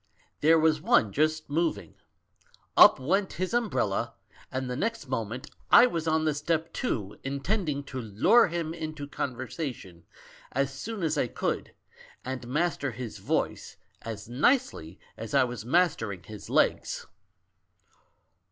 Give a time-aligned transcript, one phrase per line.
[0.39, 1.93] There was one just moving.
[2.75, 4.15] Up went his umbrella;
[4.51, 8.73] and the next moment I was on the step, too, in tending to lure him
[8.73, 10.05] into conversation
[10.53, 11.75] as soon as I could,
[12.25, 17.05] and master his voice as nicely as I was mastering his legs.